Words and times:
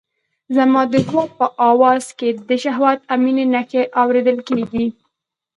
زما 0.55 0.81
د 0.93 0.95
ځواب 1.09 1.29
په 1.39 1.47
آواز 1.71 2.05
کې 2.17 2.29
د 2.49 2.51
شهوت 2.63 2.99
او 3.11 3.17
مينې 3.23 3.45
نښې 3.53 3.83
اورېدل 4.01 4.37
کېدې. 4.47 4.85